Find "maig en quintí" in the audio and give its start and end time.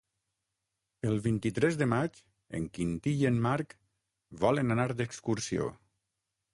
1.91-3.15